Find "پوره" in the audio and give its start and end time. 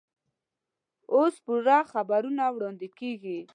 1.45-1.77